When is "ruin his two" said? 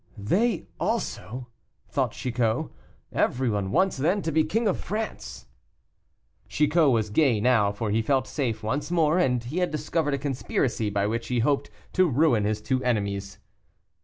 12.09-12.83